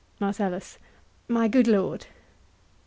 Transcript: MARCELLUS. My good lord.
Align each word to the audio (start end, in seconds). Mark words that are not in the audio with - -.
MARCELLUS. 0.19 0.79
My 1.27 1.47
good 1.47 1.67
lord. 1.67 2.07